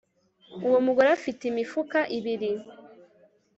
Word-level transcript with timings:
Uwo 0.67 0.79
mugore 0.85 1.09
afite 1.17 1.41
imifuka 1.51 1.99
ibiri 2.17 2.51